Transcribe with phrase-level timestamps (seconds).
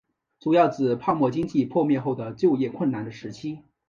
[0.39, 3.59] 主要指泡沫经济破灭后的就业困难的时期。